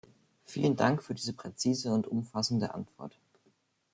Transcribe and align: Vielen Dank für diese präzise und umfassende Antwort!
Vielen 0.45 0.75
Dank 0.75 1.03
für 1.03 1.13
diese 1.13 1.33
präzise 1.33 1.91
und 1.93 2.07
umfassende 2.07 2.73
Antwort! 2.73 3.19